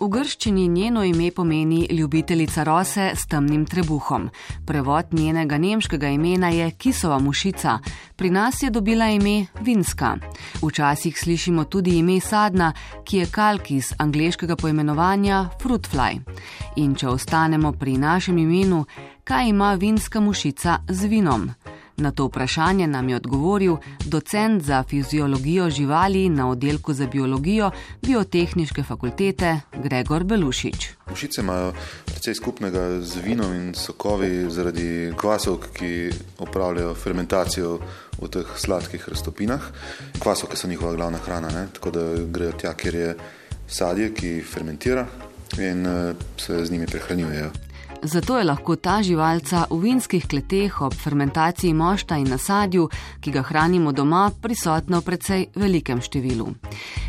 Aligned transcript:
V 0.00 0.08
grščini 0.08 0.68
njeno 0.68 1.04
ime 1.04 1.30
pomeni 1.30 1.86
ljubiteljica 1.90 2.62
rose 2.64 3.10
s 3.14 3.26
temnim 3.26 3.66
trebuhom. 3.66 4.30
Prevod 4.66 5.12
njenega 5.12 5.58
nemškega 5.58 6.08
imena 6.08 6.48
je 6.48 6.70
kisova 6.70 7.18
mušica, 7.18 7.78
pri 8.16 8.30
nas 8.30 8.62
je 8.62 8.70
dobila 8.70 9.10
ime 9.10 9.46
vinska. 9.60 10.16
Včasih 10.62 11.18
slišimo 11.18 11.64
tudi 11.64 11.98
ime 11.98 12.20
sadna, 12.20 12.72
ki 13.04 13.16
je 13.16 13.26
kalk 13.26 13.70
iz 13.70 13.92
angliškega 13.98 14.56
poimenovanja 14.56 15.48
fruitfly. 15.62 16.20
In 16.76 16.94
če 16.94 17.08
ostanemo 17.08 17.72
pri 17.72 17.98
našem 17.98 18.38
imenu, 18.38 18.84
kaj 19.24 19.48
ima 19.48 19.74
vinska 19.74 20.20
mušica 20.20 20.78
z 20.88 21.06
vinom? 21.06 21.50
Na 22.00 22.10
to 22.10 22.24
vprašanje 22.26 22.86
nam 22.86 23.08
je 23.08 23.16
odgovoril 23.16 23.76
docent 24.04 24.62
za 24.62 24.82
fiziologijo 24.82 25.70
živali 25.70 26.28
na 26.28 26.50
oddelku 26.50 26.92
za 26.92 27.06
biologijo 27.06 27.70
Biotehničke 28.02 28.82
fakultete 28.82 29.60
Gregor 29.82 30.24
Belušič. 30.24 30.88
Mušice 31.10 31.40
imajo 31.40 31.72
precej 32.04 32.34
skupnega 32.34 33.00
z 33.00 33.20
vinom 33.24 33.54
in 33.54 33.74
sokovi 33.74 34.50
zaradi 34.50 35.12
kvasov, 35.16 35.58
ki 35.76 36.10
opravljajo 36.38 36.94
fermentacijo 36.94 37.78
v 38.20 38.28
teh 38.28 38.46
sladkih 38.56 39.08
raztopinah. 39.08 39.60
Kvasovke 40.18 40.56
so 40.56 40.68
njihova 40.68 40.94
glavna 40.94 41.18
hrana, 41.18 41.50
ne? 41.50 41.66
tako 41.72 41.90
da 41.90 42.00
grejo 42.24 42.52
tja, 42.52 42.72
kjer 42.74 42.94
je 42.94 43.16
sadje, 43.68 44.14
ki 44.14 44.40
fermentira 44.42 45.06
in 45.58 45.86
eh, 45.86 46.14
se 46.36 46.64
z 46.64 46.70
njimi 46.70 46.86
prehranjujejo. 46.86 47.69
Zato 48.02 48.38
je 48.38 48.44
lahko 48.44 48.76
ta 48.76 49.02
živalca 49.02 49.66
v 49.70 49.76
vinskih 49.82 50.24
kleteh 50.26 50.80
ob 50.80 50.94
fermentaciji 50.94 51.74
mošta 51.74 52.16
in 52.16 52.30
nasadju, 52.32 52.88
ki 53.20 53.30
ga 53.30 53.42
hranimo 53.42 53.92
doma, 53.92 54.30
prisotna 54.42 54.98
v 55.00 55.04
precej 55.04 55.46
velikem 55.54 56.00
številu. 56.00 56.48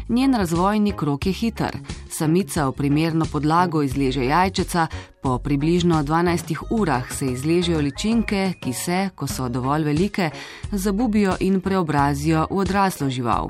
Njen 0.09 0.35
razvojni 0.35 0.91
krok 0.91 1.25
je 1.25 1.33
hiter. 1.33 1.77
Samica 2.11 2.67
v 2.67 2.75
primerno 2.75 3.25
podlago 3.25 3.81
izleže 3.81 4.25
jajčeca, 4.25 4.87
Po 5.21 5.37
približno 5.37 6.03
12 6.03 6.55
urah 6.69 7.13
se 7.13 7.25
izležejo 7.25 7.79
ličinke, 7.79 8.53
ki 8.59 8.73
se, 8.73 9.09
ko 9.15 9.27
so 9.27 9.49
dovolj 9.49 9.83
velike, 9.83 10.29
zabubijo 10.71 11.35
in 11.39 11.61
preobrazijo 11.61 12.47
v 12.49 12.57
odraslo 12.57 13.09
žival. 13.09 13.49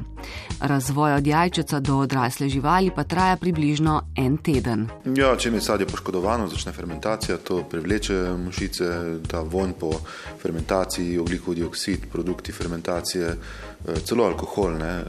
Razvoj 0.59 1.14
od 1.14 1.27
jajčeca 1.27 1.80
do 1.80 1.97
odrasle 1.97 2.49
živali 2.49 2.92
pa 2.95 3.03
traja 3.03 3.38
približno 3.38 4.02
en 4.16 4.38
teden. 4.38 4.88
Ja, 5.16 5.31
če 5.38 5.49
je 5.49 5.61
sadje 5.61 5.88
poškodovano, 5.88 6.47
začne 6.47 6.72
fermentacija, 6.72 7.38
to 7.38 7.64
privleče 7.64 8.19
mušice, 8.45 8.92
ta 9.27 9.39
vonj 9.39 9.72
po 9.80 9.94
fermentaciji, 10.42 11.17
oglikov 11.19 11.55
dioksid, 11.55 12.11
produkti 12.11 12.52
fermentacije, 12.52 13.27
eh, 13.27 13.99
celo 14.03 14.27
alkohol, 14.27 14.75
ne, 14.77 14.94
eh, 14.99 15.05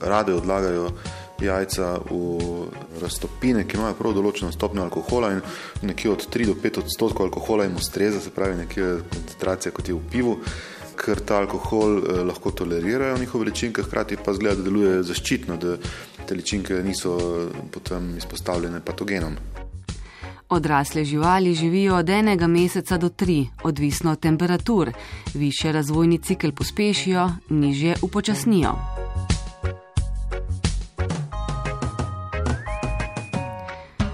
rade 0.00 0.34
odlagajo 0.34 0.90
jajca 1.44 1.98
v 2.10 2.68
raztopine, 3.02 3.64
ki 3.66 3.76
imajo 3.76 3.96
prav 3.98 4.14
določeno 4.16 4.52
stopnjo 4.52 4.84
alkohola 4.86 5.32
in 5.36 5.42
nekje 5.82 6.12
od 6.12 6.26
3 6.34 6.50
do 6.50 6.54
5 6.54 6.82
odstotkov 6.84 7.26
alkohola 7.26 7.64
jim 7.64 7.76
ustreza, 7.76 8.20
se 8.20 8.30
pravi 8.30 8.60
nekje 8.62 8.92
koncentracija 9.10 9.72
kot 9.72 9.88
je 9.88 9.96
v 9.96 10.04
pivu, 10.12 10.36
ker 10.96 11.20
ta 11.20 11.40
alkohol 11.42 11.98
eh, 11.98 12.22
lahko 12.28 12.50
tolerirajo 12.50 13.18
njihove 13.18 13.50
ličinke, 13.50 13.82
hkrati 13.82 14.16
pa 14.24 14.34
zgleda, 14.34 14.60
da 14.60 14.68
deluje 14.68 15.02
zaščitno, 15.02 15.56
da 15.56 15.76
te 16.26 16.34
ličinke 16.34 16.82
niso 16.84 17.18
eh, 17.18 17.64
potem 17.72 18.16
izpostavljene 18.16 18.80
patogenom. 18.84 19.36
Odrasle 20.52 21.04
živali 21.04 21.54
živijo 21.54 21.96
od 21.96 22.10
enega 22.10 22.46
meseca 22.46 22.98
do 22.98 23.08
tri, 23.08 23.46
odvisno 23.64 24.12
od 24.12 24.20
temperatur. 24.20 24.92
Više 25.34 25.72
razvojni 25.72 26.18
cikl 26.18 26.50
pospešijo, 26.50 27.30
nižje 27.48 27.96
upočasnijo. 28.02 29.01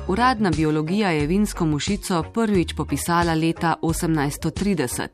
Uradna 0.08 0.50
biologija 0.50 1.10
je 1.10 1.26
vinsko 1.26 1.66
mušico 1.66 2.22
prvič 2.34 2.72
popisala 2.72 3.34
leta 3.34 3.74
1830. 3.82 5.06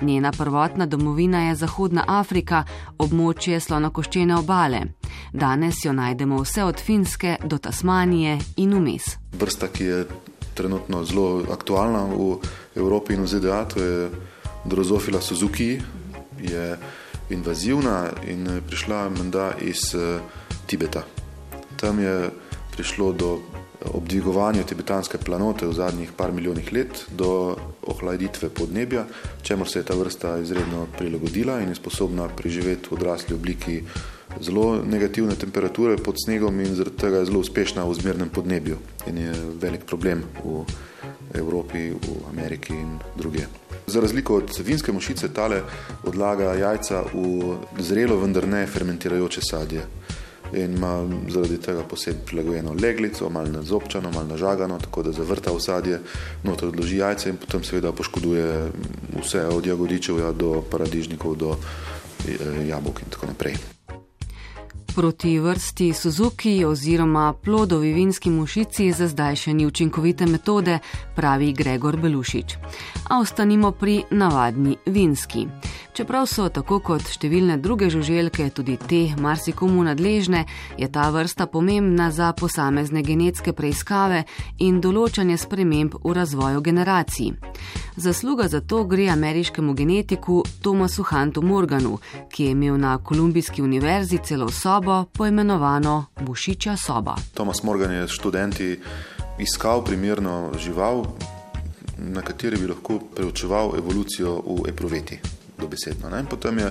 Njena 0.00 0.32
prvotna 0.32 0.86
domovina 0.86 1.42
je 1.48 1.54
Zahodna 1.54 2.04
Afrika, 2.08 2.64
območje 2.98 3.60
slonokoščene 3.60 4.34
obale. 4.36 4.80
Danes 5.32 5.84
jo 5.84 5.92
najdemo 5.92 6.42
vse 6.42 6.64
od 6.64 6.80
Finske 6.80 7.36
do 7.44 7.58
Tasmanije 7.58 8.38
in 8.56 8.74
vmes. 8.74 9.02
Vrsta, 9.38 9.68
ki 9.68 9.84
je 9.84 10.06
trenutno 10.54 11.04
zelo 11.04 11.44
aktualna 11.52 12.02
v 12.10 12.40
Evropi 12.74 13.14
in 13.14 13.22
v 13.22 13.26
ZDA, 13.26 13.64
to 13.64 13.82
je 13.82 14.10
Drozofila 14.64 15.20
Suzuki, 15.20 15.78
je 16.42 16.76
invazivna 17.30 18.10
in 18.26 18.46
je 18.46 18.60
prišla 18.60 19.08
menda 19.08 19.52
iz 19.62 19.94
eh, 19.94 20.18
Tibeta. 20.66 21.06
Tam 21.76 22.02
je 22.02 22.30
prišlo 22.74 23.12
do 23.12 23.38
ob 23.84 24.08
dvigovanju 24.08 24.64
tibetanske 24.64 25.18
planote 25.18 25.66
v 25.66 25.72
zadnjih 25.72 26.12
par 26.16 26.32
milijonih 26.32 26.72
let 26.72 27.04
do 27.10 27.56
ohladitve 27.82 28.48
podnebja, 28.48 29.06
čemu 29.42 29.64
se 29.64 29.78
je 29.78 29.82
ta 29.82 29.94
vrsta 29.94 30.38
izredno 30.38 30.86
prilagodila 30.98 31.60
in 31.60 31.68
je 31.68 31.74
sposobna 31.74 32.28
preživeti 32.28 32.88
v 32.90 32.94
odrasli 32.94 33.34
obliki 33.34 33.82
zelo 34.40 34.84
negativne 34.84 35.34
temperature 35.34 35.96
pod 35.96 36.16
snegom 36.24 36.60
in 36.60 36.74
zaradi 36.74 36.96
tega 36.96 37.18
je 37.18 37.30
zelo 37.32 37.40
uspešna 37.40 37.84
v 37.84 37.94
zmernem 37.94 38.28
podnebju 38.28 38.76
in 39.06 39.18
je 39.18 39.32
velik 39.60 39.84
problem 39.84 40.22
v 40.44 40.64
Evropi, 41.34 41.90
v 41.90 42.06
Ameriki 42.30 42.74
in 42.74 42.98
druge. 43.16 43.46
Za 43.86 44.00
razliko 44.00 44.36
od 44.36 44.50
vinske 44.64 44.92
mušice, 44.92 45.32
tale 45.34 45.62
odlaga 46.04 46.54
jajca 46.54 47.04
v 47.14 47.56
zrelo, 47.78 48.18
vendar 48.20 48.46
ne 48.48 48.66
fermentirajoče 48.66 49.40
sadje 49.42 49.86
in 50.52 50.76
ima 50.76 51.08
zaradi 51.28 51.58
tega 51.60 51.82
posebej 51.82 52.20
prilagojeno 52.26 52.74
leglico, 52.82 53.30
malo 53.30 53.48
nazobčano, 53.48 54.10
malo 54.10 54.26
nažagano, 54.26 54.78
tako 54.78 55.02
da 55.02 55.12
zavrta 55.12 55.52
usadje, 55.52 56.00
noter 56.42 56.68
odloži 56.68 56.96
jajce 56.96 57.30
in 57.30 57.36
potem 57.36 57.64
seveda 57.64 57.92
poškoduje 57.92 58.70
vse 59.22 59.46
od 59.46 59.66
jagodičev 59.66 60.18
ja, 60.18 60.32
do 60.32 60.62
paradižnikov, 60.70 61.36
do 61.36 61.56
eh, 61.56 62.66
jabolk 62.68 63.02
in 63.02 63.10
tako 63.10 63.26
naprej. 63.26 63.56
Proti 64.94 65.38
vrsti 65.38 65.92
Suzuki 65.92 66.64
oziroma 66.64 67.32
plodovi 67.32 67.92
vinski 67.92 68.30
mušici 68.30 68.92
za 68.92 69.06
zdaj 69.08 69.36
še 69.36 69.54
ni 69.54 69.66
učinkovite 69.66 70.26
metode, 70.26 70.78
pravi 71.16 71.52
Gregor 71.52 71.96
Belušič. 71.96 72.56
A 73.08 73.20
ostanimo 73.20 73.70
pri 73.70 74.02
navadni 74.10 74.76
vinski. 74.86 75.46
Čeprav 75.92 76.26
so 76.30 76.44
tako 76.54 76.78
kot 76.86 77.02
številne 77.10 77.56
druge 77.58 77.88
žuželke 77.90 78.44
tudi 78.54 78.76
te 78.78 79.00
marsikomu 79.18 79.82
nadležne, 79.82 80.44
je 80.78 80.86
ta 80.86 81.08
vrsta 81.10 81.48
pomembna 81.50 82.12
za 82.14 82.28
posamezne 82.32 83.02
genetske 83.02 83.50
preiskave 83.58 84.22
in 84.62 84.78
določanje 84.80 85.34
sprememb 85.42 85.96
v 85.98 86.12
razvoju 86.14 86.62
generacij. 86.62 87.32
Zasluga 87.98 88.46
za 88.48 88.60
to 88.60 88.84
gre 88.86 89.08
ameriškemu 89.10 89.74
genetiku 89.74 90.44
Thomasu 90.62 91.02
Huntu 91.10 91.42
Morganu, 91.42 91.98
ki 92.30 92.44
je 92.44 92.54
imel 92.54 92.78
na 92.78 92.94
Kolumbijski 93.02 93.62
univerzi 93.62 94.22
celo 94.22 94.46
sobo 94.48 95.02
poimenovano 95.10 96.14
Bušiča 96.22 96.76
soba. 96.78 97.16
Thomas 97.34 97.64
Morgan 97.66 97.98
je 97.98 98.06
študenti 98.08 98.70
iskal 99.42 99.82
primerno 99.84 100.52
žival, 100.54 101.04
na 101.98 102.22
kateri 102.22 102.62
bi 102.62 102.70
lahko 102.70 103.02
preučeval 103.16 103.74
evolucijo 103.82 104.38
v 104.38 104.70
epruveti 104.70 105.39
dobesedno. 105.60 106.10
Ne? 106.10 106.24
Potem 106.30 106.58
je 106.58 106.70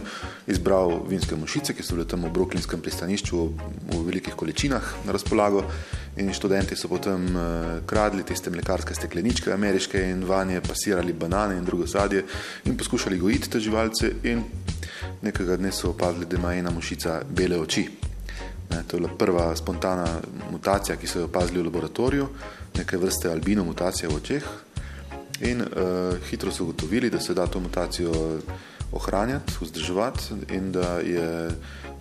izbral 0.56 1.00
vinske 1.08 1.36
mušice, 1.36 1.74
ki 1.74 1.84
so 1.86 1.96
bile 1.96 2.08
tam 2.08 2.26
v 2.26 2.34
Brooklynskem 2.34 2.82
pristanišču 2.82 3.40
v, 3.40 4.02
velikih 4.06 4.36
količinah 4.36 4.94
na 5.06 5.16
razpolago 5.16 5.64
in 6.20 6.34
študenti 6.34 6.76
so 6.76 6.90
potem 6.92 7.30
uh, 7.36 7.44
kradli 7.86 8.24
tiste 8.24 8.52
mlekarske 8.52 8.96
stekleničke 8.96 9.54
ameriške 9.54 10.02
in 10.12 10.26
vanje 10.28 10.62
pasirali 10.62 11.14
banane 11.14 11.58
in 11.58 11.66
drugo 11.66 11.88
sadje 11.88 12.26
in 12.66 12.78
poskušali 12.78 13.20
gojiti 13.20 13.50
te 13.50 13.60
živalce 13.60 14.12
in 14.24 14.44
nekega 15.22 15.58
dne 15.58 15.72
so 15.72 15.90
opazili, 15.90 16.26
da 16.26 16.38
ima 16.38 16.54
ena 16.54 16.72
mušica 16.72 17.22
bele 17.30 17.60
oči. 17.60 17.88
Ne, 18.70 18.84
to 18.88 18.98
je 18.98 19.02
bila 19.02 19.14
prva 19.18 19.56
spontana 19.56 20.08
mutacija, 20.52 20.96
ki 20.96 21.08
so 21.08 21.20
jo 21.20 21.26
opazili 21.26 21.62
v 21.62 21.66
laboratoriju, 21.66 22.28
neke 22.78 22.98
vrste 22.98 23.32
albino 23.32 23.64
mutacija 23.64 24.10
v 24.10 24.16
očeh. 24.16 24.44
In 25.42 25.62
uh, 25.62 26.18
hitro 26.30 26.52
so 26.52 26.64
ugotovili, 26.64 27.10
da 27.10 27.20
se 27.20 27.34
da 27.34 27.48
to 27.48 27.60
mutacijo 27.60 28.12
ohranjati, 28.92 29.54
vzdrževati 29.62 30.24
in 30.56 30.72
da 30.72 31.00
je 31.00 31.50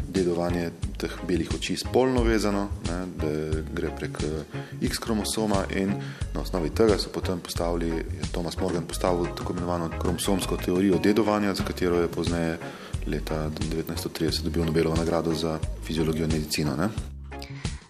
dedovanje 0.09 0.71
teh 0.97 1.13
belih 1.29 1.51
oči 1.55 1.77
spolno 1.77 2.23
vezano, 2.23 2.69
ne, 2.89 2.99
da 3.17 3.61
gre 3.75 3.91
prek 3.97 4.19
eh, 4.25 4.87
X 4.87 4.99
kromosoma 4.99 5.65
in 5.77 5.93
na 6.35 6.41
osnovi 6.41 6.71
tega 6.71 6.99
so 6.99 7.13
potem 7.13 7.41
postavili, 7.41 7.89
je 7.89 8.31
Thomas 8.33 8.57
Morgan 8.57 8.87
postavil 8.87 9.27
tako 9.37 9.53
imenovano 9.53 9.91
kromosomsko 10.01 10.57
teorijo 10.57 10.99
dedovanja, 10.99 11.55
za 11.55 11.65
katero 11.65 12.01
je 12.01 12.09
pozneje 12.09 12.59
leta 13.07 13.51
1930 13.51 14.43
dobil 14.43 14.65
Nobelovo 14.65 14.97
nagrado 14.97 15.35
za 15.35 15.59
fiziologijo 15.85 16.25
in 16.25 16.33
medicino. 16.33 16.77
Ne. 16.77 16.89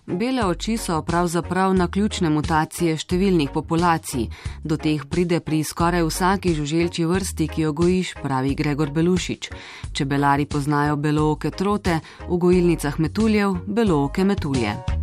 Bele 0.09 0.45
oči 0.45 0.77
so 0.77 1.03
pravzaprav 1.03 1.75
na 1.77 1.85
ključne 1.89 2.31
mutacije 2.33 2.97
številnih 2.97 3.51
populacij. 3.53 4.31
Do 4.65 4.79
teh 4.81 5.05
pride 5.05 5.43
pri 5.45 5.61
skoraj 5.61 6.07
vsaki 6.09 6.55
žuželči 6.57 7.05
vrsti, 7.05 7.49
ki 7.53 7.67
jo 7.67 7.73
gojiš, 7.77 8.15
pravi 8.23 8.55
Gregor 8.57 8.89
Belušič. 8.91 9.51
Čebelari 9.93 10.47
poznajo 10.49 10.97
belooke 10.97 11.51
trote, 11.51 12.01
v 12.25 12.41
gojilnicah 12.41 12.97
metuljev 12.99 13.61
belooke 13.67 14.25
metulje. 14.25 14.98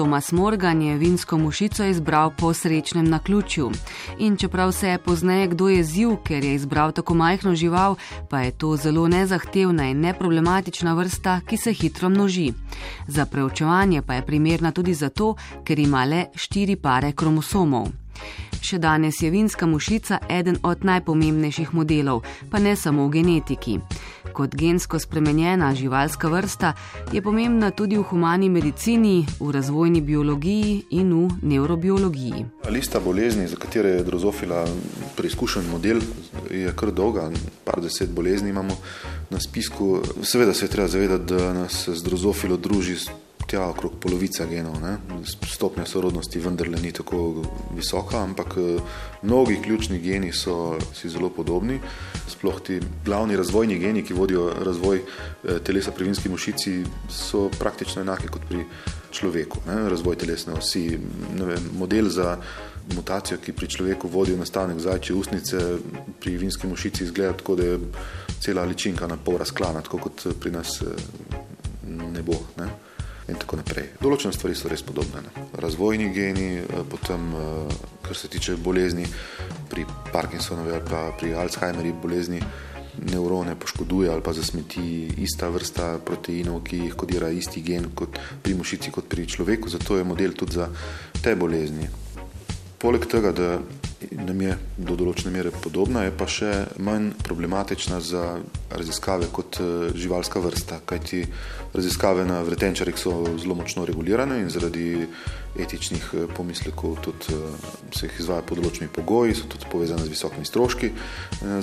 Tomas 0.00 0.32
Morgan 0.32 0.82
je 0.82 0.96
vinsko 0.96 1.38
mušico 1.38 1.84
izbral 1.84 2.30
po 2.38 2.54
srečnem 2.54 3.08
naključju. 3.08 3.70
In 4.18 4.36
čeprav 4.36 4.72
se 4.72 4.88
je 4.88 4.98
pozneje 4.98 5.46
kdo 5.46 5.68
jezil, 5.68 6.16
ker 6.24 6.44
je 6.44 6.54
izbral 6.54 6.92
tako 6.92 7.14
majhno 7.14 7.54
žival, 7.54 7.96
pa 8.30 8.40
je 8.40 8.50
to 8.50 8.76
zelo 8.76 9.08
nezahtevna 9.08 9.90
in 9.90 10.00
neproblematična 10.00 10.94
vrsta, 10.94 11.40
ki 11.46 11.56
se 11.56 11.72
hitro 11.72 12.08
množi. 12.08 12.52
Za 13.06 13.26
preučevanje 13.26 14.02
pa 14.02 14.14
je 14.14 14.26
primerna 14.26 14.72
tudi 14.72 14.94
zato, 14.94 15.34
ker 15.64 15.78
ima 15.78 16.04
le 16.04 16.26
štiri 16.34 16.76
pare 16.76 17.12
kromosomov. 17.12 17.88
Še 18.60 18.78
danes 18.78 19.22
je 19.22 19.30
vinska 19.30 19.66
mušica 19.66 20.18
eden 20.28 20.58
od 20.62 20.84
najpomembnejših 20.84 21.72
modelov, 21.74 22.22
pa 22.50 22.58
ne 22.60 22.76
samo 22.76 23.06
v 23.08 23.20
genetiki. 23.20 23.78
Kot 24.36 24.54
gensko 24.54 24.98
spremenjena 25.00 25.72
živalska 25.74 26.28
vrsta 26.28 26.74
je 27.12 27.22
pomembna 27.22 27.70
tudi 27.70 27.96
v 27.96 28.04
humani 28.10 28.50
medicini, 28.52 29.24
v 29.40 29.50
razvojni 29.50 30.00
biologiji 30.00 30.84
in 30.90 31.12
v 31.12 31.40
neurobiologiji. 31.42 32.44
Lista 32.68 33.00
bolezni, 33.00 33.48
za 33.48 33.56
katere 33.56 33.96
je 33.96 34.04
drozofila 34.04 34.66
preizkušen 35.16 35.64
model, 35.70 36.04
je 36.50 36.72
kar 36.76 36.92
dolga, 36.92 37.30
par 37.64 37.80
deset 37.80 38.12
bolezni 38.12 38.50
imamo 38.50 38.76
na 39.30 39.40
spisku. 39.40 40.02
Seveda 40.22 40.54
se 40.54 40.64
je 40.64 40.70
treba 40.70 40.88
zavedati, 40.88 41.34
da 41.34 41.52
nas 41.52 41.88
z 41.88 42.02
drozofilo 42.04 42.56
druži 42.56 42.96
tja 43.50 43.66
okrog 43.66 43.92
polovica 44.00 44.46
genov. 44.46 44.78
Ne? 44.82 44.96
Stopnja 45.26 45.84
sorodnosti 45.86 46.38
vendarle 46.38 46.78
ni 46.78 46.92
tako 46.94 47.42
visoka, 47.74 48.22
ampak 48.22 48.54
eh, 48.56 48.80
mnogi 49.22 49.58
ključni 49.62 49.98
geni 49.98 50.32
so 50.32 50.78
si 50.94 51.10
zelo 51.10 51.30
podobni. 51.34 51.80
Sploh 52.28 52.60
ti 52.62 52.80
glavni 53.04 53.36
razvojni 53.36 53.78
geni, 53.78 54.04
ki 54.06 54.14
vodijo 54.14 54.52
razvoj 54.64 55.00
eh, 55.02 55.58
telesa 55.66 55.90
pri 55.90 56.04
vinski 56.04 56.28
mušici, 56.28 56.84
so 57.10 57.48
praktično 57.58 58.02
enaki 58.02 58.28
kot 58.30 58.46
pri 58.48 58.64
človeku. 59.10 59.64
Ne? 59.66 59.88
Razvoj 59.90 60.16
telesne 60.16 60.54
osi, 60.54 60.84
vem, 61.34 61.70
model 61.78 62.08
za 62.08 62.36
mutacijo, 62.94 63.38
ki 63.42 63.52
pri 63.52 63.68
človeku 63.68 64.08
vodi 64.08 64.34
v 64.34 64.44
nastanek 64.44 64.78
zajče 64.78 65.14
usnice, 65.14 65.64
pri 66.20 66.36
vinski 66.36 66.70
mušici 66.70 67.04
izgleda 67.04 67.32
tako, 67.42 67.58
da 67.58 67.66
je 67.66 67.80
cela 68.40 68.62
ličinka 68.64 69.06
na 69.10 69.18
pol 69.18 69.42
razklana, 69.42 69.82
tako 69.82 69.98
kot 70.06 70.26
pri 70.40 70.54
nas 70.54 70.78
eh, 70.86 70.94
ne 72.14 72.22
bo. 72.22 72.38
Ne? 72.56 72.70
In 73.30 73.38
tako 73.40 73.60
naprej. 73.60 73.92
Določene 74.02 74.34
stvari 74.34 74.56
so 74.58 74.70
res 74.70 74.82
podobne. 74.86 75.22
Ne? 75.26 75.46
Razvojni 75.60 76.10
geni, 76.14 76.50
eh, 76.58 76.82
potem, 76.90 77.30
eh, 77.34 77.74
kar 78.02 78.16
se 78.16 78.28
tiče 78.28 78.56
bolezni, 78.56 79.06
pri 79.70 79.86
Parkinsonovi 80.12 80.72
ali 80.72 80.84
pa 80.90 81.12
pri 81.18 81.34
Alzheimerji 81.34 81.92
bolezni, 82.02 82.40
nevrone 82.98 83.54
poškoduje 83.54 84.10
ali 84.10 84.22
pa 84.22 84.32
zasmeti 84.32 85.06
ista 85.22 85.48
vrsta 85.48 85.98
proteinov, 86.04 86.64
ki 86.64 86.76
jih 86.76 86.94
kodira 86.94 87.30
isti 87.30 87.62
gen 87.62 87.90
kot 87.94 88.18
pri 88.42 88.54
mušici, 88.54 88.90
kot 88.90 89.08
pri 89.08 89.26
človeku, 89.26 89.68
zato 89.68 89.96
je 89.96 90.04
model 90.04 90.32
tudi 90.32 90.58
za 90.58 90.68
te 91.22 91.36
bolezni. 91.36 91.88
Poleg 92.78 93.06
tega, 93.06 93.32
da 93.32 93.58
nam 94.10 94.40
je 94.42 94.54
do 94.80 94.96
določene 94.96 95.32
mere 95.34 95.52
podobna, 95.52 96.06
je 96.06 96.12
pa 96.16 96.26
še 96.30 96.50
manj 96.80 97.10
problematična 97.26 98.00
za 98.04 98.24
raziskave 98.72 99.28
kot 99.32 99.60
eh, 99.60 99.90
živalska 99.94 100.40
vrsta, 100.40 100.80
kajti 100.88 101.24
raziskave 101.74 102.24
na 102.28 102.40
vretenčarjih 102.46 102.98
so 102.98 103.12
zelo 103.40 103.56
močno 103.58 103.84
regulirane 103.88 104.40
in 104.42 104.50
zaradi 104.52 105.06
etičnih 105.60 106.08
eh, 106.14 106.26
pomislekov 106.36 106.98
tudi 107.04 107.36
eh, 107.36 107.70
se 107.92 108.08
jih 108.08 108.20
izvaja 108.24 108.46
pod 108.46 108.62
določenimi 108.62 108.92
pogoji, 108.94 109.36
so 109.36 109.50
tudi 109.52 109.68
povezane 109.70 110.06
z 110.06 110.14
visokimi 110.14 110.48
stroški. 110.48 110.92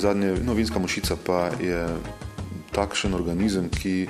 Zadnje, 0.02 0.36
novinska 0.46 0.82
mušica 0.82 1.18
pa 1.26 1.48
je 1.62 1.86
takšen 2.76 3.18
organizem, 3.18 3.72
ki 3.74 4.06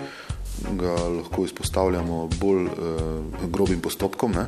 ga 0.77 0.93
lahko 1.13 1.45
izpostavljamo 1.45 2.29
bolj 2.41 2.63
uh, 2.65 2.71
grobim 3.53 3.81
postopkom. 3.81 4.33
Ne? 4.33 4.47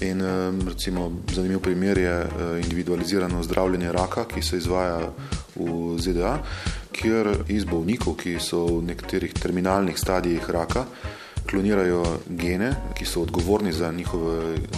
In 0.00 0.20
uh, 0.20 0.68
recimo 0.68 1.12
zanimiv 1.32 1.60
primer 1.60 1.98
je 1.98 2.24
uh, 2.24 2.30
individualizirano 2.62 3.42
zdravljenje 3.42 3.92
raka, 3.92 4.24
ki 4.24 4.42
se 4.42 4.56
izvaja 4.56 5.12
v 5.56 5.98
ZDA, 5.98 6.38
kjer 6.92 7.28
iz 7.48 7.64
bolnikov, 7.64 8.16
ki 8.16 8.38
so 8.40 8.64
v 8.64 8.86
nekaterih 8.88 9.34
terminalnih 9.36 9.98
stadijih 9.98 10.50
raka, 10.50 10.86
klonirajo 11.50 12.04
gene, 12.28 12.72
ki 12.96 13.04
so 13.04 13.26
odgovorni 13.26 13.72
za 13.72 13.92
njihov 13.92 14.24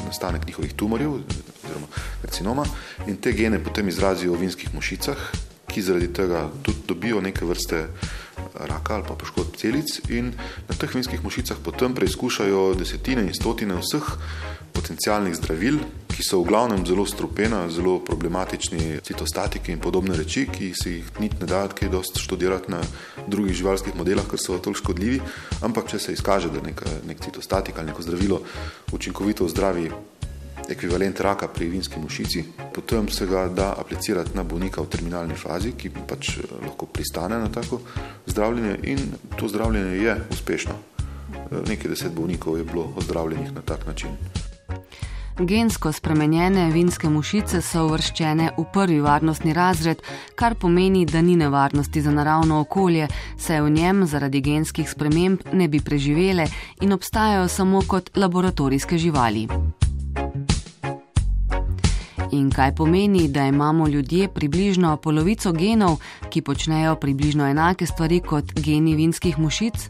nastanek 0.06 0.46
njihovih 0.46 0.74
tumorjev, 0.74 1.14
oziroma 1.14 1.86
karcinoma, 2.22 2.66
in 3.06 3.16
te 3.16 3.32
gene 3.32 3.62
potem 3.62 3.88
izrazijo 3.88 4.34
v 4.34 4.42
vinskih 4.46 4.74
mušicah, 4.74 5.30
ki 5.72 5.82
zaradi 5.82 6.12
tega 6.12 6.48
tudi 6.62 6.82
dobijo 6.88 7.20
neke 7.20 7.44
vrste 7.44 7.86
raka 8.54 8.94
ali 8.94 9.04
pa 9.08 9.14
poškodb 9.14 9.56
celic 9.56 10.00
in 10.08 10.32
na 10.68 10.74
teh 10.78 10.94
vinskih 10.94 11.24
mušicah 11.24 11.56
potem 11.64 11.94
preizkušajo 11.94 12.74
desetine 12.74 13.22
in 13.22 13.34
stotine 13.34 13.78
vseh 13.80 14.10
potencijalnih 14.72 15.34
zdravil, 15.36 15.78
ki 16.12 16.24
so 16.24 16.42
v 16.42 16.48
glavnem 16.52 16.84
zelo 16.86 17.06
strupena, 17.08 17.64
zelo 17.72 17.98
problematični 18.04 19.00
citostatiki 19.02 19.72
in 19.72 19.80
podobne 19.80 20.16
reči, 20.16 20.46
ki 20.52 20.72
se 20.76 20.92
jih 20.92 21.20
niti 21.20 21.40
ne 21.40 21.48
da 21.48 21.64
kaj 21.68 21.88
dosti 21.88 22.20
študirati 22.20 22.72
na 22.72 22.80
drugih 23.26 23.56
živalskih 23.56 23.96
modelah, 23.96 24.26
ker 24.28 24.40
so 24.40 24.58
toliko 24.58 24.82
škodljivi, 24.82 25.20
ampak 25.62 25.88
če 25.92 25.98
se 25.98 26.12
izkaže, 26.12 26.52
da 26.52 26.60
neka, 26.64 26.88
nek 27.08 27.24
citostatik 27.24 27.78
ali 27.78 27.92
neko 27.92 28.02
zdravilo 28.02 28.42
učinkovito 28.92 29.48
zdravi 29.48 29.90
ekvivalent 30.68 31.20
raka 31.20 31.48
pri 31.48 31.68
vinski 31.68 32.00
mušici, 32.00 32.44
potem 32.74 33.08
se 33.08 33.26
ga 33.26 33.48
da 33.48 33.74
aplicirati 33.78 34.36
na 34.36 34.42
bolnika 34.42 34.82
v 34.82 34.88
terminalni 34.88 35.34
fazi, 35.34 35.72
ki 35.72 35.90
pač 36.08 36.36
eh, 36.38 36.54
lahko 36.62 36.86
pristane 36.86 37.38
na 37.38 37.48
tako 37.48 37.80
zdravljenje 38.26 38.78
in 38.82 38.98
to 39.36 39.48
zdravljenje 39.48 39.96
je 40.04 40.16
uspešno. 40.30 40.78
Eh, 41.34 41.68
nekaj 41.68 41.90
deset 41.90 42.12
bolnikov 42.12 42.58
je 42.58 42.64
bilo 42.64 42.92
ozdravljenih 42.96 43.52
na 43.52 43.62
tak 43.62 43.86
način. 43.86 44.51
Gensko 45.38 45.92
spremenjene 45.92 46.66
vinske 46.70 47.08
mušice 47.08 47.62
so 47.64 47.86
uvrščene 47.86 48.50
v 48.58 48.64
prvi 48.72 49.00
varnostni 49.00 49.54
razred, 49.56 50.02
kar 50.36 50.54
pomeni, 50.54 51.06
da 51.06 51.22
ni 51.22 51.36
nevarnosti 51.36 52.02
za 52.04 52.12
naravno 52.12 52.60
okolje, 52.60 53.08
saj 53.38 53.62
v 53.64 53.70
njem 53.70 54.06
zaradi 54.06 54.40
genskih 54.40 54.90
sprememb 54.90 55.48
ne 55.52 55.68
bi 55.68 55.80
preživele 55.80 56.46
in 56.80 56.92
obstajajo 56.92 57.48
samo 57.48 57.82
kot 57.88 58.12
laboratorijske 58.16 58.98
živali 58.98 59.48
in 62.32 62.50
kaj 62.50 62.74
pomeni, 62.74 63.28
da 63.28 63.46
imamo 63.46 63.88
ljudje 63.88 64.28
približno 64.28 64.96
polovico 64.96 65.52
genov, 65.52 65.96
ki 66.30 66.42
počnejo 66.42 66.96
približno 66.96 67.46
enake 67.46 67.86
stvari 67.86 68.20
kot 68.20 68.44
geni 68.54 68.94
vinskih 68.96 69.38
mušic? 69.38 69.88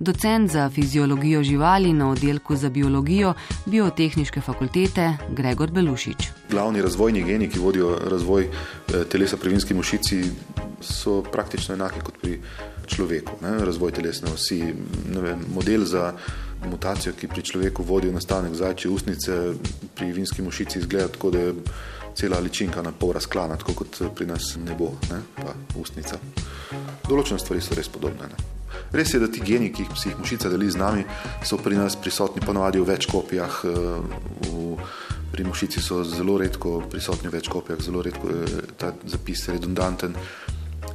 Docent 0.00 0.50
za 0.50 0.70
fiziologijo 0.70 1.42
živali 1.42 1.92
na 1.92 2.10
oddelku 2.10 2.56
za 2.56 2.68
biologijo 2.68 3.34
Biotehničke 3.66 4.40
fakultete 4.40 5.16
Gregor 5.30 5.70
Belušič. 5.70 6.28
Glavni 6.50 6.82
razvojni 6.82 7.24
geni, 7.24 7.48
ki 7.50 7.58
vodijo 7.58 7.98
razvoj 8.04 8.44
eh, 8.44 9.04
telesa 9.10 9.36
pri 9.36 9.50
vinski 9.50 9.74
mušici, 9.74 10.22
so 10.80 11.22
praktično 11.22 11.74
enaki 11.74 12.00
kot 12.00 12.14
pri 12.22 12.40
človeku. 12.86 13.32
Ne? 13.42 13.64
Razvoj 13.64 13.92
telesne 13.92 14.30
osi, 14.32 14.62
vem, 15.22 15.40
model 15.54 15.84
za 15.84 16.12
mutacijo, 16.70 17.12
ki 17.12 17.28
pri 17.28 17.42
človeku 17.42 17.82
vodi 17.82 18.08
v 18.08 18.14
nastanek 18.14 18.54
zajčje 18.54 18.90
usnice, 18.90 19.38
pri 19.94 20.12
vinski 20.12 20.42
mušici 20.42 20.78
izgleda 20.78 21.08
tako, 21.08 21.30
da 21.30 21.38
je 21.38 21.54
cela 22.14 22.38
ličinka 22.38 22.82
na 22.82 22.92
pol 22.92 23.12
razklana, 23.12 23.56
tako 23.56 23.74
kot 23.82 24.02
pri 24.14 24.26
nas 24.26 24.56
ne 24.64 24.74
bo, 24.78 24.94
ne? 25.10 25.20
pa 25.36 25.54
usnica. 25.80 26.18
Določene 27.08 27.38
stvari 27.42 27.60
so 27.62 27.74
res 27.74 27.90
podobne. 27.90 28.30
Ne? 28.30 28.57
Res 28.92 29.14
je, 29.14 29.20
da 29.20 29.28
ti 29.28 29.40
geni, 29.44 29.72
ki 29.72 29.86
si 29.96 30.10
jih 30.10 30.18
mušica 30.18 30.48
deli 30.48 30.70
z 30.70 30.80
nami, 30.80 31.04
so 31.44 31.58
pri 31.60 31.76
nas 31.76 31.96
prisotni 31.96 32.44
ponovadi 32.44 32.80
v 32.80 32.88
več 32.88 33.08
kopijah. 33.10 33.62
Eh, 33.64 33.72
v, 34.48 34.76
pri 35.28 35.44
mušici 35.44 35.80
so 35.84 36.00
zelo 36.08 36.38
redko 36.40 36.80
prisotni 36.90 37.28
v 37.28 37.36
več 37.36 37.50
kopijah, 37.52 37.80
zelo 37.84 38.02
redko 38.02 38.32
je 38.32 38.62
ta 38.80 38.94
zapis 39.04 39.48
redundanten. 39.48 40.16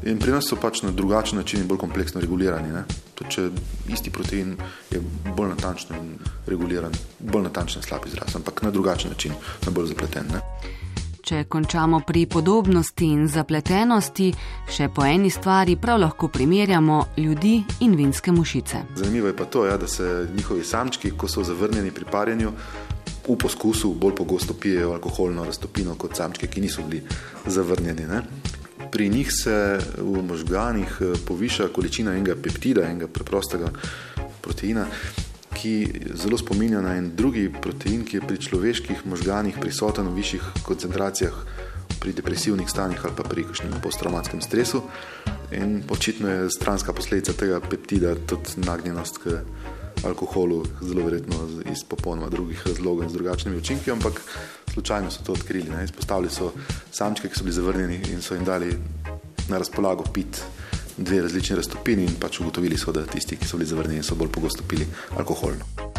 In 0.03 0.19
pri 0.19 0.33
nas 0.35 0.49
so 0.49 0.57
pač 0.59 0.81
na 0.83 0.91
drugačen 0.91 1.37
način 1.37 1.61
in 1.61 1.67
bolj 1.67 1.79
kompleksno 1.85 2.21
regulirani. 2.21 2.73
To, 3.15 3.23
če 3.29 3.49
isti 3.93 4.11
protein 4.11 4.57
je 4.91 4.99
bolj 5.37 5.53
natančno 5.53 5.99
reguliran, 6.49 6.91
bolj 7.19 7.47
natančen, 7.47 7.85
slab 7.85 8.07
izraz, 8.09 8.35
ampak 8.35 8.65
na 8.65 8.71
drugačen 8.71 9.13
način, 9.13 9.37
na 9.63 9.71
bolj 9.71 9.93
zapleten. 9.93 10.27
Ne? 10.33 10.41
Če 11.23 11.45
končamo 11.47 12.01
pri 12.03 12.25
podobnosti 12.27 13.07
in 13.07 13.29
zapletenosti, 13.31 14.25
še 14.67 14.89
po 14.91 15.05
eni 15.07 15.29
stvari 15.31 15.77
prav 15.79 16.01
lahko 16.03 16.27
primerjamo 16.27 16.97
ljudi 17.17 17.53
in 17.85 17.95
vinske 17.95 18.31
mušice. 18.35 18.81
Zanimivo 18.99 19.31
je 19.31 19.35
pa 19.37 19.45
to, 19.45 19.63
ja, 19.65 19.77
da 19.77 19.87
se 19.87 20.27
njihovi 20.35 20.63
samčki, 20.67 21.13
ko 21.17 21.27
so 21.31 21.43
zavrnjeni 21.47 21.93
pri 21.95 22.09
parjenju, 22.11 22.51
v 23.23 23.37
poskusu 23.39 23.93
bolj 23.95 24.17
pogosto 24.19 24.53
pijejo 24.53 24.91
alkoholno 24.97 25.45
raztopino 25.47 25.95
kot 25.95 26.19
samčke, 26.19 26.51
ki 26.51 26.61
niso 26.61 26.83
bili 26.83 27.05
zavrnjeni. 27.47 28.07
Ne? 28.07 28.21
pri 28.93 29.09
njih 29.09 29.31
se 29.33 29.79
v 29.97 30.21
možganih 30.21 30.97
eh, 31.01 31.13
poviša 31.27 31.67
količina 31.73 32.13
enega 32.13 32.35
peptida, 32.35 32.83
enega 32.85 33.07
preprostega 33.07 33.71
proteina, 34.41 34.85
ki 35.63 35.87
zelo 36.13 36.37
spominja 36.37 36.81
na 36.81 36.97
en 36.99 37.13
drugi 37.15 37.47
protein, 37.61 38.01
ki 38.03 38.17
je 38.17 38.27
pri 38.27 38.35
človeških 38.35 39.05
možganih 39.07 39.55
prisoten 39.63 40.09
v 40.11 40.19
višjih 40.19 40.43
koncentracijah 40.67 41.37
pri 42.01 42.11
depresivnih 42.11 42.67
stanjih 42.67 42.99
ali 43.05 43.15
pa 43.15 43.23
pri 43.23 43.45
kakšnem 43.47 43.79
posttraumatskem 43.79 44.41
stresu. 44.43 44.81
In 45.55 45.79
očitno 45.87 46.27
je 46.27 46.49
stranska 46.51 46.91
posledica 46.91 47.31
tega 47.31 47.61
peptida 47.63 48.11
tudi 48.27 48.59
nagnjenost 48.59 49.21
k 49.23 49.39
alkoholu, 50.03 50.65
zelo 50.81 51.05
verjetno 51.07 51.47
iz 51.71 51.85
popolnoma 51.87 52.27
drugih 52.27 52.59
razlogov 52.67 53.05
in 53.07 53.13
z 53.13 53.13
drugačnimi 53.13 53.57
učinki, 53.57 53.91
ampak 53.91 54.19
slučajno 54.73 55.11
so 55.11 55.23
to 55.23 55.31
odkrili. 55.31 55.71
Ne. 55.71 55.85
Izpostavili 55.87 56.27
so 56.29 56.51
samčke, 56.91 57.31
ki 57.31 57.39
so 57.39 57.47
bili 57.47 57.55
zavrnjeni 57.55 58.01
in 58.11 58.19
so 58.21 58.35
jim 58.35 58.43
dali 58.43 58.75
na 59.47 59.63
razpolago 59.63 60.03
pit 60.11 60.43
dve 60.97 61.21
različni 61.21 61.55
raztopini 61.55 62.05
in 62.05 62.15
pač 62.19 62.39
ugotovili 62.39 62.77
so, 62.77 62.91
da 62.91 63.05
tisti, 63.05 63.37
ki 63.37 63.47
so 63.47 63.57
bili 63.57 63.69
zavrnjeni, 63.69 64.03
so 64.03 64.15
bolj 64.15 64.31
pogosto 64.31 64.63
pili 64.67 64.87
alkoholno. 65.17 65.92